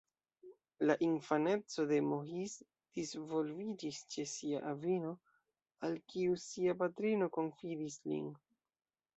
La 0.89 0.93
infaneco 1.07 1.83
de 1.91 1.99
Maurice 2.05 2.65
disvolviĝis 3.01 3.99
ĉe 4.15 4.25
sia 4.33 4.63
avino, 4.71 5.13
al 5.89 6.01
kiu 6.15 6.41
sia 6.49 6.79
patrino 6.83 7.29
konfidis 7.39 8.01
lin. 8.09 8.35